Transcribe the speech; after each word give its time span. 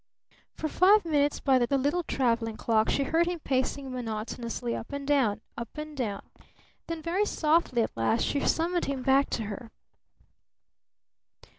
For 0.55 0.67
five 0.67 1.05
minutes 1.05 1.39
by 1.39 1.59
the 1.59 1.77
little 1.77 2.01
traveling 2.01 2.57
clock, 2.57 2.89
she 2.89 3.03
heard 3.03 3.27
him 3.27 3.39
pacing 3.39 3.91
monotonously 3.91 4.75
up 4.75 4.91
and 4.91 5.05
down 5.07 5.41
up 5.55 5.77
and 5.77 5.95
down. 5.95 6.23
Then 6.87 7.03
very 7.03 7.27
softly 7.27 7.83
at 7.83 7.95
last 7.95 8.23
she 8.25 8.39
summoned 8.39 8.85
him 8.85 9.03
back 9.03 9.29
to 9.29 9.43
her. 9.43 9.69